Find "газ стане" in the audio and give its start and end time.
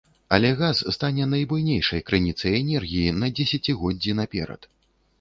0.61-1.27